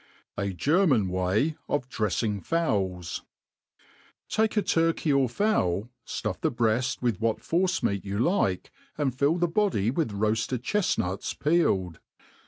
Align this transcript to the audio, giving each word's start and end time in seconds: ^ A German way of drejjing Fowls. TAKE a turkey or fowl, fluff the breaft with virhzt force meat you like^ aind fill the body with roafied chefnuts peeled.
^ 0.37 0.43
A 0.43 0.51
German 0.51 1.09
way 1.09 1.57
of 1.69 1.87
drejjing 1.87 2.43
Fowls. 2.43 3.21
TAKE 4.29 4.57
a 4.57 4.61
turkey 4.63 5.13
or 5.13 5.29
fowl, 5.29 5.91
fluff 6.07 6.41
the 6.41 6.51
breaft 6.51 7.03
with 7.03 7.19
virhzt 7.19 7.41
force 7.43 7.83
meat 7.83 8.03
you 8.03 8.17
like^ 8.17 8.71
aind 8.97 9.13
fill 9.13 9.35
the 9.37 9.47
body 9.47 9.91
with 9.91 10.09
roafied 10.11 10.63
chefnuts 10.63 11.37
peeled. 11.39 11.99